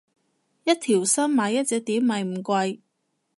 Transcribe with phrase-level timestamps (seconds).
[0.63, 2.79] 一條心買一隻碟咪唔貴